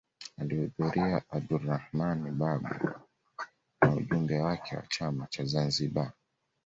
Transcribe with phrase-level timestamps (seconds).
[0.37, 2.97] Alihudhuria Abdulrahman Babu
[3.81, 6.13] na ujumbe wake wa chama cha Zanzibar